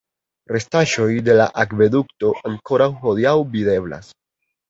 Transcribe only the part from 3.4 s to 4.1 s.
videblas.